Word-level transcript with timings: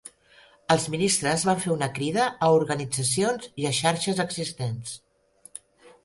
Els 0.75 0.85
ministres 0.93 1.43
van 1.49 1.59
fer 1.65 1.69
una 1.73 1.89
crida 1.97 2.25
a 2.47 2.49
organitzacions 2.59 3.51
i 3.65 3.67
a 3.71 3.73
xarxes 3.81 4.23
existents 4.25 4.95